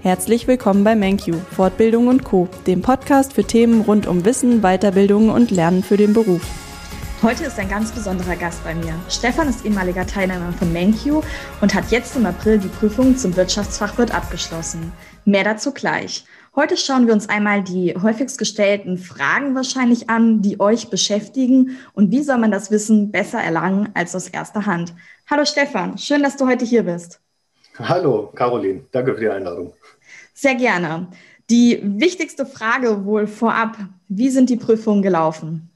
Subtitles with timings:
[0.00, 5.28] Herzlich willkommen bei MenQ, Fortbildung und Co., dem Podcast für Themen rund um Wissen, Weiterbildung
[5.28, 6.40] und Lernen für den Beruf.
[7.20, 8.94] Heute ist ein ganz besonderer Gast bei mir.
[9.08, 11.24] Stefan ist ehemaliger Teilnehmer von MenQ
[11.60, 14.92] und hat jetzt im April die Prüfung zum Wirtschaftsfachwirt abgeschlossen.
[15.24, 16.24] Mehr dazu gleich.
[16.54, 22.12] Heute schauen wir uns einmal die häufigst gestellten Fragen wahrscheinlich an, die euch beschäftigen und
[22.12, 24.94] wie soll man das Wissen besser erlangen als aus erster Hand.
[25.28, 27.20] Hallo Stefan, schön, dass du heute hier bist.
[27.78, 29.72] Hallo Caroline, danke für die Einladung.
[30.34, 31.06] Sehr gerne.
[31.48, 33.76] Die wichtigste Frage wohl vorab,
[34.08, 35.70] wie sind die Prüfungen gelaufen?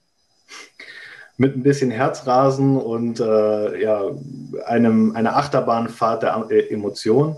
[1.36, 4.10] Mit ein bisschen Herzrasen und äh, ja,
[4.66, 7.36] einem, einer Achterbahnfahrt der äh, Emotionen.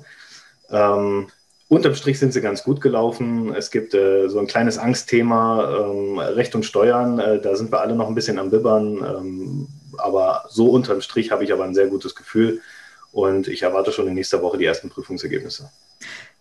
[0.70, 1.28] Ähm,
[1.68, 3.54] unterm Strich sind sie ganz gut gelaufen.
[3.54, 7.18] Es gibt äh, so ein kleines Angstthema, ähm, Recht und Steuern.
[7.18, 8.96] Äh, da sind wir alle noch ein bisschen am Bibbern.
[8.96, 9.68] Ähm,
[9.98, 12.60] aber so unterm Strich habe ich aber ein sehr gutes Gefühl.
[13.14, 15.70] Und ich erwarte schon in nächster Woche die ersten Prüfungsergebnisse.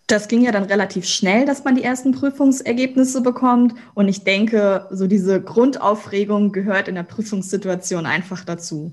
[0.08, 3.74] Das ging ja dann relativ schnell, dass man die ersten Prüfungsergebnisse bekommt.
[3.94, 8.90] Und ich denke, so diese Grundaufregung gehört in der Prüfungssituation einfach dazu.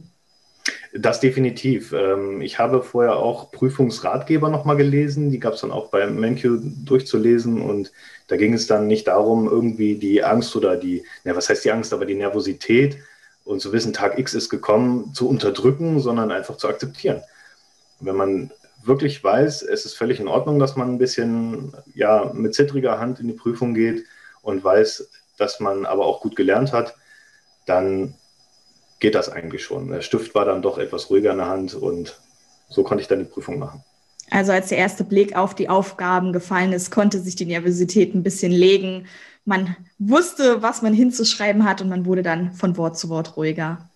[0.94, 1.92] Das definitiv.
[1.92, 5.32] Ähm, ich habe vorher auch Prüfungsratgeber nochmal gelesen.
[5.32, 7.64] Die gab es dann auch bei MenQ durchzulesen.
[7.64, 7.92] Und
[8.28, 11.72] da ging es dann nicht darum, irgendwie die Angst oder die, na, was heißt die
[11.72, 12.98] Angst, aber die Nervosität
[13.44, 17.24] und zu wissen, Tag X ist gekommen, zu unterdrücken, sondern einfach zu akzeptieren.
[18.02, 18.52] Wenn man
[18.84, 23.20] wirklich weiß, es ist völlig in Ordnung, dass man ein bisschen ja, mit zittriger Hand
[23.20, 24.06] in die Prüfung geht
[24.42, 26.96] und weiß, dass man aber auch gut gelernt hat,
[27.66, 28.16] dann
[29.00, 29.90] geht das eigentlich schon.
[29.90, 32.20] Der Stift war dann doch etwas ruhiger in der Hand und
[32.70, 33.84] so konnte ich dann die Prüfung machen.
[34.30, 38.24] Also als der erste Blick auf die Aufgaben gefallen ist, konnte sich die Nervosität ein
[38.24, 39.08] bisschen legen.
[39.44, 43.91] Man wusste, was man hinzuschreiben hat und man wurde dann von Wort zu Wort ruhiger.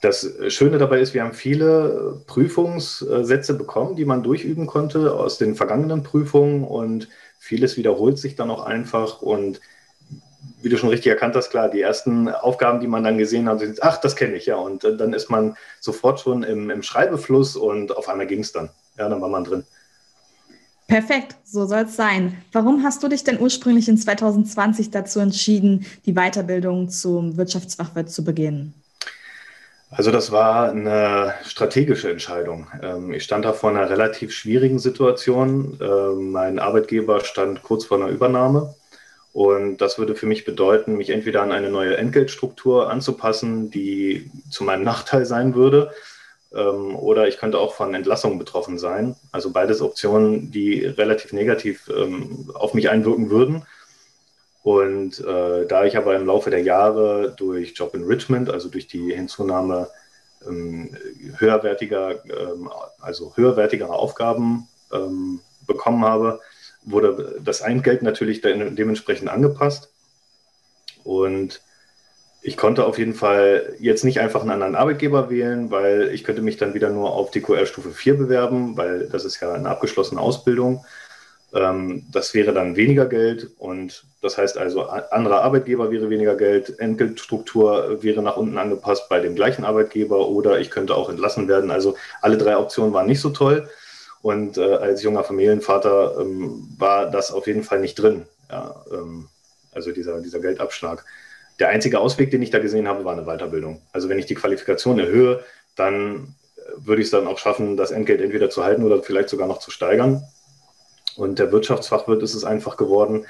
[0.00, 5.54] Das Schöne dabei ist, wir haben viele Prüfungssätze bekommen, die man durchüben konnte aus den
[5.54, 7.08] vergangenen Prüfungen und
[7.38, 9.60] vieles wiederholt sich dann auch einfach und
[10.62, 13.60] wie du schon richtig erkannt hast, klar, die ersten Aufgaben, die man dann gesehen hat,
[13.60, 14.56] sind, ach, das kenne ich, ja.
[14.56, 18.70] Und dann ist man sofort schon im, im Schreibefluss und auf einmal ging es dann.
[18.98, 19.64] Ja, dann war man drin.
[20.88, 22.36] Perfekt, so soll es sein.
[22.52, 28.24] Warum hast du dich denn ursprünglich in 2020 dazu entschieden, die Weiterbildung zum Wirtschaftsfachwirt zu
[28.24, 28.72] beginnen?
[29.90, 32.66] Also das war eine strategische Entscheidung.
[32.82, 35.78] Ähm, ich stand da vor einer relativ schwierigen Situation.
[35.80, 38.74] Ähm, mein Arbeitgeber stand kurz vor einer Übernahme.
[39.32, 44.64] Und das würde für mich bedeuten, mich entweder an eine neue Entgeltstruktur anzupassen, die zu
[44.64, 45.92] meinem Nachteil sein würde,
[46.54, 49.14] ähm, oder ich könnte auch von Entlassungen betroffen sein.
[49.30, 51.90] Also beides Optionen, die relativ negativ
[52.54, 53.66] auf mich einwirken würden.
[54.66, 59.14] Und äh, da ich aber im Laufe der Jahre durch Job Enrichment, also durch die
[59.14, 59.88] Hinzunahme
[60.44, 60.90] ähm,
[61.36, 62.68] höherwertiger, ähm,
[62.98, 65.38] also höherwertigere Aufgaben ähm,
[65.68, 66.40] bekommen habe,
[66.82, 69.92] wurde das Eingeld natürlich de dementsprechend angepasst.
[71.04, 71.62] Und
[72.42, 76.42] ich konnte auf jeden Fall jetzt nicht einfach einen anderen Arbeitgeber wählen, weil ich könnte
[76.42, 80.20] mich dann wieder nur auf die QR-Stufe 4 bewerben, weil das ist ja eine abgeschlossene
[80.20, 80.84] Ausbildung.
[81.56, 86.78] Ähm, das wäre dann weniger Geld und das heißt also, anderer Arbeitgeber wäre weniger Geld,
[86.78, 91.70] Entgeltstruktur wäre nach unten angepasst bei dem gleichen Arbeitgeber oder ich könnte auch entlassen werden.
[91.70, 93.68] Also alle drei Optionen waren nicht so toll.
[94.22, 98.26] Und äh, als junger Familienvater ähm, war das auf jeden Fall nicht drin.
[98.50, 99.28] Ja, ähm,
[99.72, 101.04] also dieser, dieser Geldabschlag.
[101.60, 103.82] Der einzige Ausweg, den ich da gesehen habe, war eine Weiterbildung.
[103.92, 105.44] Also wenn ich die Qualifikation erhöhe,
[105.76, 109.28] dann äh, würde ich es dann auch schaffen, das Entgelt entweder zu halten oder vielleicht
[109.28, 110.24] sogar noch zu steigern.
[111.16, 113.26] Und der Wirtschaftsfachwirt ist es einfach geworden,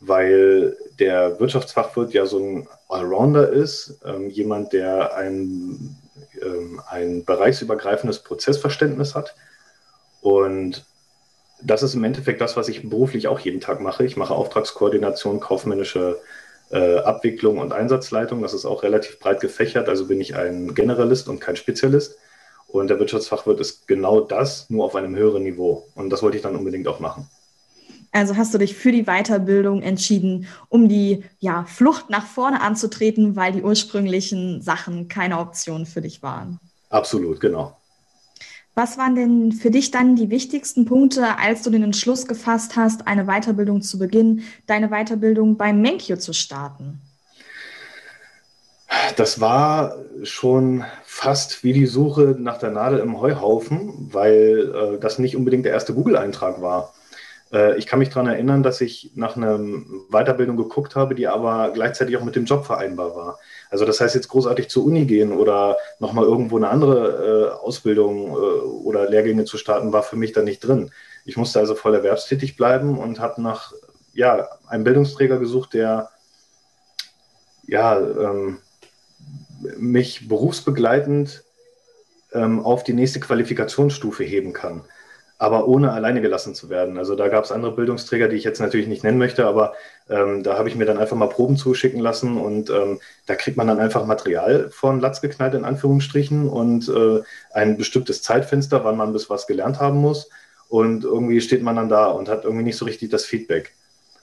[0.00, 5.96] weil der Wirtschaftsfachwirt ja so ein Allrounder ist, ähm, jemand, der ein,
[6.42, 9.34] ähm, ein bereichsübergreifendes Prozessverständnis hat.
[10.22, 10.84] Und
[11.62, 14.04] das ist im Endeffekt das, was ich beruflich auch jeden Tag mache.
[14.04, 16.18] Ich mache Auftragskoordination, kaufmännische
[16.70, 18.42] äh, Abwicklung und Einsatzleitung.
[18.42, 19.88] Das ist auch relativ breit gefächert.
[19.88, 22.16] Also bin ich ein Generalist und kein Spezialist.
[22.72, 25.86] Und der Wirtschaftsfachwirt ist genau das, nur auf einem höheren Niveau.
[25.94, 27.28] Und das wollte ich dann unbedingt auch machen.
[28.12, 33.36] Also hast du dich für die Weiterbildung entschieden, um die ja, Flucht nach vorne anzutreten,
[33.36, 36.58] weil die ursprünglichen Sachen keine Option für dich waren.
[36.88, 37.76] Absolut, genau.
[38.74, 43.06] Was waren denn für dich dann die wichtigsten Punkte, als du den Entschluss gefasst hast,
[43.06, 47.00] eine Weiterbildung zu beginnen, deine Weiterbildung beim Menkyo zu starten?
[49.16, 55.18] Das war schon fast wie die Suche nach der Nadel im Heuhaufen, weil äh, das
[55.18, 56.92] nicht unbedingt der erste Google-Eintrag war.
[57.52, 59.58] Äh, ich kann mich daran erinnern, dass ich nach einer
[60.10, 63.38] Weiterbildung geguckt habe, die aber gleichzeitig auch mit dem Job vereinbar war.
[63.70, 68.30] Also das heißt jetzt großartig zur Uni gehen oder nochmal irgendwo eine andere äh, Ausbildung
[68.30, 70.90] äh, oder Lehrgänge zu starten, war für mich da nicht drin.
[71.24, 73.72] Ich musste also voll erwerbstätig bleiben und habe nach
[74.12, 76.10] ja, einem Bildungsträger gesucht, der
[77.66, 78.58] ja, ähm,
[79.78, 81.44] mich berufsbegleitend
[82.32, 84.84] ähm, auf die nächste Qualifikationsstufe heben kann
[85.40, 86.98] aber ohne alleine gelassen zu werden.
[86.98, 89.72] Also da gab es andere Bildungsträger, die ich jetzt natürlich nicht nennen möchte, aber
[90.10, 93.56] ähm, da habe ich mir dann einfach mal Proben zuschicken lassen und ähm, da kriegt
[93.56, 97.22] man dann einfach Material von Latz geknallt in Anführungsstrichen und äh,
[97.54, 100.28] ein bestimmtes Zeitfenster, wann man bis was gelernt haben muss
[100.68, 103.72] und irgendwie steht man dann da und hat irgendwie nicht so richtig das Feedback.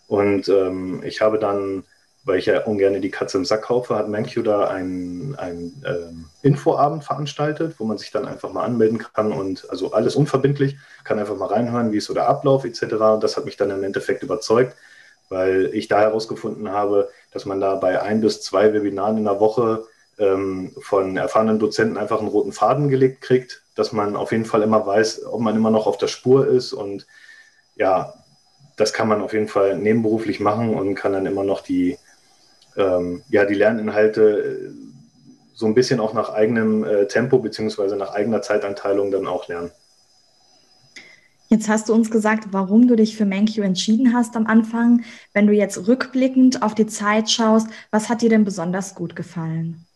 [0.08, 1.84] Und ähm, ich habe dann
[2.28, 6.26] weil ich ja ungern die Katze im Sack kaufe, hat ManQ da einen, einen ähm,
[6.42, 11.20] Infoabend veranstaltet, wo man sich dann einfach mal anmelden kann und also alles unverbindlich, kann
[11.20, 12.84] einfach mal reinhören, wie ist so der Ablauf etc.
[12.84, 14.76] Und das hat mich dann im Endeffekt überzeugt,
[15.30, 19.40] weil ich da herausgefunden habe, dass man da bei ein bis zwei Webinaren in der
[19.40, 19.86] Woche
[20.20, 24.64] ähm, von erfahrenen Dozenten einfach einen roten Faden gelegt kriegt, dass man auf jeden Fall
[24.64, 27.08] immer weiß, ob man immer noch auf der Spur ist und
[27.78, 28.14] ja,
[28.76, 31.98] das kann man auf jeden Fall nebenberuflich machen und kann dann immer noch die,
[32.78, 34.72] ähm, ja, die Lerninhalte äh,
[35.54, 39.72] so ein bisschen auch nach eigenem äh, Tempo beziehungsweise nach eigener Zeiteinteilung dann auch lernen.
[41.50, 45.04] Jetzt hast du uns gesagt, warum du dich für MenQ entschieden hast am Anfang.
[45.34, 49.87] Wenn du jetzt rückblickend auf die Zeit schaust, was hat dir denn besonders gut gefallen?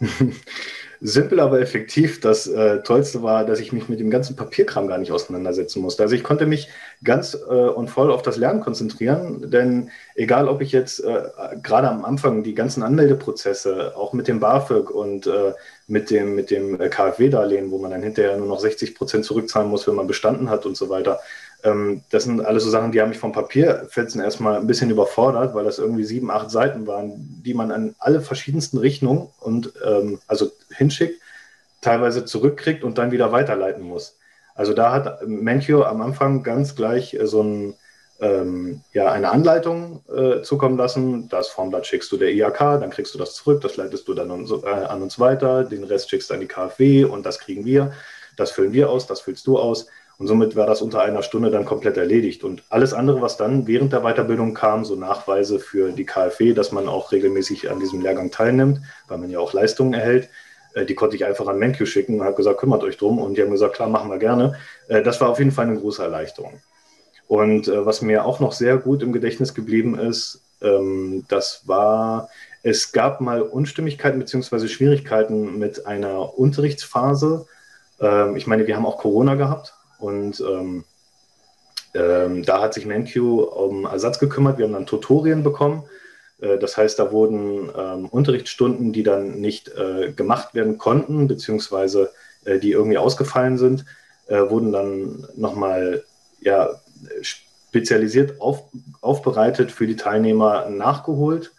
[1.00, 2.20] simpel, aber effektiv.
[2.20, 6.02] Das äh, Tollste war, dass ich mich mit dem ganzen Papierkram gar nicht auseinandersetzen musste.
[6.02, 6.68] Also ich konnte mich
[7.02, 11.22] ganz äh, und voll auf das Lernen konzentrieren, denn egal, ob ich jetzt äh,
[11.62, 15.52] gerade am Anfang die ganzen Anmeldeprozesse, auch mit dem BAföG und äh,
[15.90, 19.86] mit dem, mit dem KfW-Darlehen, wo man dann hinterher nur noch 60 Prozent zurückzahlen muss,
[19.86, 21.20] wenn man bestanden hat und so weiter,
[21.64, 25.54] ähm, das sind alles so Sachen, die haben mich vom Papierfetzen erstmal ein bisschen überfordert,
[25.54, 30.20] weil das irgendwie sieben, acht Seiten waren, die man an alle verschiedensten Richtungen und ähm,
[30.26, 31.20] also hinschickt,
[31.80, 34.16] teilweise zurückkriegt und dann wieder weiterleiten muss.
[34.54, 37.74] Also da hat Menchio am Anfang ganz gleich äh, so ein,
[38.20, 41.28] ähm, ja, eine Anleitung äh, zukommen lassen.
[41.28, 44.30] Das Formblatt schickst du der IAK, dann kriegst du das zurück, das leitest du dann
[44.30, 47.64] uns, äh, an uns weiter, den Rest schickst du an die KfW und das kriegen
[47.64, 47.92] wir.
[48.36, 49.86] Das füllen wir aus, das füllst du aus.
[50.18, 52.44] Und somit war das unter einer Stunde dann komplett erledigt.
[52.44, 56.72] Und alles andere, was dann während der Weiterbildung kam, so Nachweise für die KfW, dass
[56.72, 60.28] man auch regelmäßig an diesem Lehrgang teilnimmt, weil man ja auch Leistungen erhält,
[60.74, 63.18] äh, die konnte ich einfach an MenQ schicken und habe gesagt, kümmert euch drum.
[63.18, 64.56] Und die haben gesagt, klar, machen wir gerne.
[64.88, 66.60] Äh, das war auf jeden Fall eine große Erleichterung.
[67.30, 72.28] Und äh, was mir auch noch sehr gut im Gedächtnis geblieben ist, ähm, das war,
[72.64, 74.66] es gab mal Unstimmigkeiten bzw.
[74.66, 77.46] Schwierigkeiten mit einer Unterrichtsphase.
[78.00, 80.82] Ähm, ich meine, wir haben auch Corona gehabt und ähm,
[81.94, 84.58] ähm, da hat sich MenQ um Ersatz gekümmert.
[84.58, 85.84] Wir haben dann Tutorien bekommen.
[86.40, 92.10] Äh, das heißt, da wurden ähm, Unterrichtsstunden, die dann nicht äh, gemacht werden konnten, beziehungsweise
[92.44, 93.84] äh, die irgendwie ausgefallen sind,
[94.26, 96.02] äh, wurden dann nochmal
[96.40, 96.70] ja,
[97.22, 98.64] spezialisiert auf,
[99.00, 101.52] aufbereitet für die Teilnehmer nachgeholt,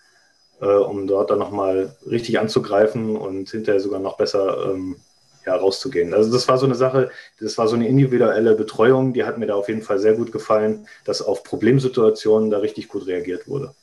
[0.62, 4.98] äh, um dort dann nochmal richtig anzugreifen und hinterher sogar noch besser ähm,
[5.46, 6.14] ja, rauszugehen.
[6.14, 9.48] Also das war so eine Sache, das war so eine individuelle Betreuung, die hat mir
[9.48, 13.74] da auf jeden Fall sehr gut gefallen, dass auf Problemsituationen da richtig gut reagiert wurde.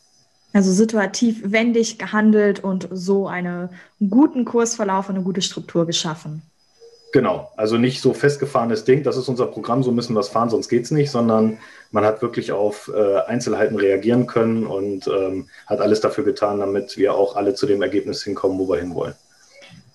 [0.52, 3.68] Also situativ wendig gehandelt und so einen
[4.08, 6.42] guten Kursverlauf und eine gute Struktur geschaffen.
[7.12, 10.50] Genau, also nicht so festgefahrenes Ding, das ist unser Programm, so müssen wir es fahren,
[10.50, 11.58] sonst geht es nicht, sondern
[11.90, 16.98] man hat wirklich auf äh, Einzelheiten reagieren können und ähm, hat alles dafür getan, damit
[16.98, 19.14] wir auch alle zu dem Ergebnis hinkommen, wo wir hinwollen.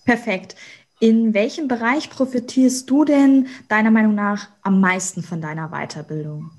[0.05, 0.55] Perfekt.
[0.99, 6.49] In welchem Bereich profitierst du denn deiner Meinung nach am meisten von deiner Weiterbildung?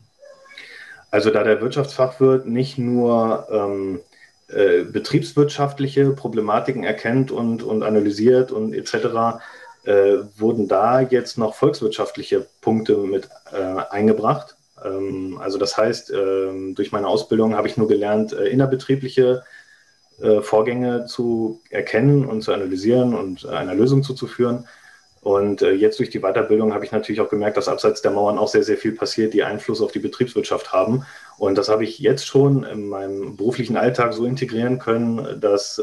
[1.11, 4.00] Also da der Wirtschaftsfachwirt nicht nur ähm,
[4.49, 9.40] äh, betriebswirtschaftliche Problematiken erkennt und, und analysiert und etc.,
[9.84, 14.56] äh, wurden da jetzt noch volkswirtschaftliche Punkte mit äh, eingebracht.
[14.82, 19.44] Ähm, also das heißt, ähm, durch meine Ausbildung habe ich nur gelernt, äh, innerbetriebliche
[20.20, 24.66] äh, Vorgänge zu erkennen und zu analysieren und äh, einer Lösung zuzuführen.
[25.20, 28.38] Und äh, jetzt durch die Weiterbildung habe ich natürlich auch gemerkt, dass abseits der Mauern
[28.38, 31.06] auch sehr, sehr viel passiert, die Einfluss auf die Betriebswirtschaft haben.
[31.38, 35.80] Und das habe ich jetzt schon in meinem beruflichen Alltag so integrieren können, dass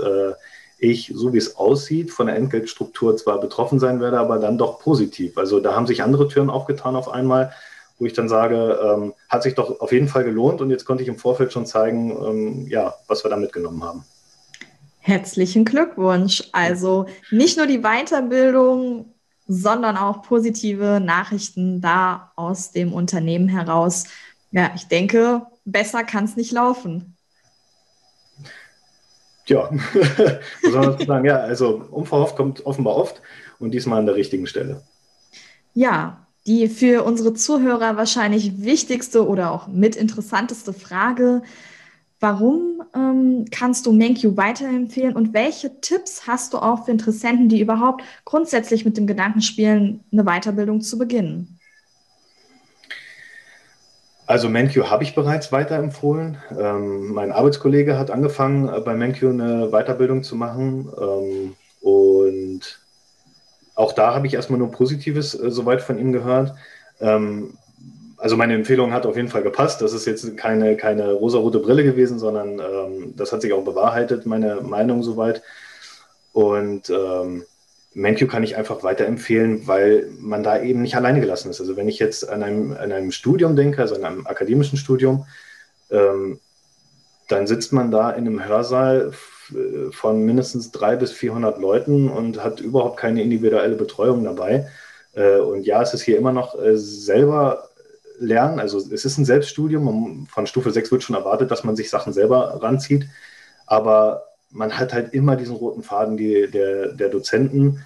[0.82, 4.80] ich, so wie es aussieht, von der Entgeltstruktur zwar betroffen sein werde, aber dann doch
[4.80, 5.38] positiv.
[5.38, 7.54] Also da haben sich andere Türen aufgetan auf einmal,
[8.00, 11.04] wo ich dann sage, ähm, hat sich doch auf jeden Fall gelohnt und jetzt konnte
[11.04, 14.04] ich im Vorfeld schon zeigen, ähm, ja, was wir da mitgenommen haben.
[15.00, 16.50] Herzlichen Glückwunsch.
[16.52, 19.14] Also nicht nur die Weiterbildung,
[19.48, 24.06] sondern auch positive Nachrichten da aus dem Unternehmen heraus.
[24.50, 27.18] Ja, ich denke, besser kann es nicht laufen.
[29.52, 29.70] Ja,
[30.64, 31.26] muss man sagen.
[31.26, 33.22] Ja, also unverhofft kommt offenbar oft
[33.60, 34.84] und diesmal an der richtigen Stelle.
[35.74, 41.44] Ja, Die für unsere Zuhörer wahrscheinlich wichtigste oder auch mitinteressanteste Frage,
[42.20, 47.62] warum ähm, kannst du MenQ weiterempfehlen und welche Tipps hast du auch für Interessenten, die
[47.62, 51.61] überhaupt grundsätzlich mit dem Gedanken spielen, eine Weiterbildung zu beginnen?
[54.32, 56.38] Also MenQ habe ich bereits weiterempfohlen.
[56.58, 60.90] Ähm, mein Arbeitskollege hat angefangen, äh, bei MenQ eine Weiterbildung zu machen.
[60.98, 62.80] Ähm, und
[63.76, 66.54] auch da habe ich erstmal nur Positives äh, soweit von ihm gehört.
[67.02, 67.58] Ähm,
[68.16, 69.82] also meine Empfehlung hat auf jeden Fall gepasst.
[69.82, 74.26] Das ist jetzt keine, keine rosarote Brille gewesen, sondern ähm, das hat sich auch bewahrheitet,
[74.26, 75.44] meine Meinung soweit.
[76.32, 77.44] Und ähm,
[77.94, 81.60] MenQ kann ich einfach weiterempfehlen, weil man da eben nicht alleine gelassen ist.
[81.60, 85.26] Also wenn ich jetzt an einem, an einem Studium denke, also an einem akademischen Studium,
[85.90, 86.40] ähm,
[87.28, 89.12] dann sitzt man da in einem Hörsaal
[89.92, 94.68] von mindestens drei bis 400 Leuten und hat überhaupt keine individuelle Betreuung dabei.
[95.14, 97.70] Äh, und ja, es ist hier immer noch äh, selber
[98.20, 98.60] lernen.
[98.60, 100.28] Also es ist ein Selbststudium.
[100.28, 103.08] Von Stufe 6 wird schon erwartet, dass man sich Sachen selber ranzieht.
[103.66, 107.86] Aber man hat halt immer diesen roten Faden die, der, der Dozenten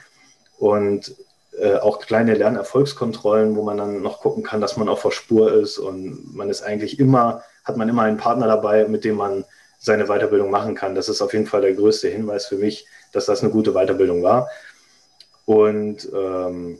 [0.57, 1.15] und
[1.59, 5.53] äh, auch kleine Lernerfolgskontrollen, wo man dann noch gucken kann, dass man auf der Spur
[5.53, 9.45] ist und man ist eigentlich immer, hat man immer einen Partner dabei, mit dem man
[9.79, 10.95] seine Weiterbildung machen kann.
[10.95, 14.23] Das ist auf jeden Fall der größte Hinweis für mich, dass das eine gute Weiterbildung
[14.23, 14.49] war.
[15.45, 16.79] Und ähm,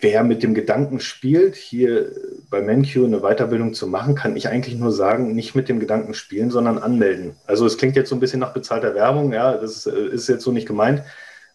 [0.00, 2.10] wer mit dem Gedanken spielt, hier
[2.52, 6.12] bei MenQ eine Weiterbildung zu machen, kann ich eigentlich nur sagen, nicht mit dem Gedanken
[6.12, 7.34] spielen, sondern anmelden.
[7.46, 10.28] Also es klingt jetzt so ein bisschen nach bezahlter Werbung, ja, das ist, äh, ist
[10.28, 11.02] jetzt so nicht gemeint,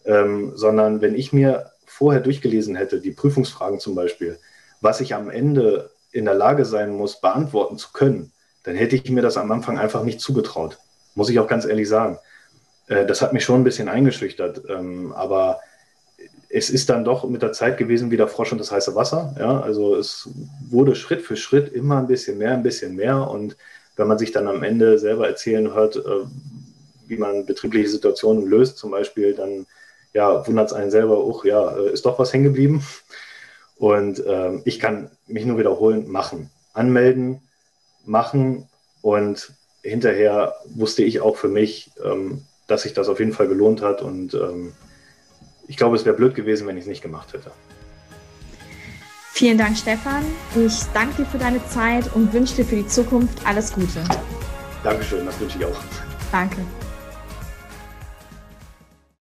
[0.04, 4.38] ähm, sondern wenn ich mir vorher durchgelesen hätte, die Prüfungsfragen zum Beispiel,
[4.80, 8.32] was ich am Ende in der Lage sein muss, beantworten zu können,
[8.64, 10.78] dann hätte ich mir das am Anfang einfach nicht zugetraut.
[11.14, 12.18] Muss ich auch ganz ehrlich sagen.
[12.88, 14.62] Äh, das hat mich schon ein bisschen eingeschüchtert.
[14.68, 15.60] Ähm, aber
[16.50, 19.34] es ist dann doch mit der Zeit gewesen wie der Frosch und das heiße Wasser.
[19.38, 20.28] Ja, also es
[20.68, 23.28] wurde Schritt für Schritt immer ein bisschen mehr, ein bisschen mehr.
[23.28, 23.56] Und
[23.96, 26.24] wenn man sich dann am Ende selber erzählen hört, äh,
[27.06, 29.66] wie man betriebliche Situationen löst, zum Beispiel, dann
[30.14, 32.82] ja, wundert es einen selber, oh ja, äh, ist doch was hängen geblieben.
[33.76, 36.50] Und äh, ich kann mich nur wiederholen, machen.
[36.72, 37.42] Anmelden,
[38.04, 38.68] machen
[39.02, 39.52] und
[39.82, 44.02] hinterher wusste ich auch für mich, ähm, dass sich das auf jeden Fall gelohnt hat
[44.02, 44.72] und ähm,
[45.68, 47.52] ich glaube, es wäre blöd gewesen, wenn ich es nicht gemacht hätte.
[49.32, 50.24] Vielen Dank, Stefan.
[50.56, 54.02] Ich danke dir für deine Zeit und wünsche dir für die Zukunft alles Gute.
[54.82, 55.78] Dankeschön, das wünsche ich auch.
[56.32, 56.56] Danke.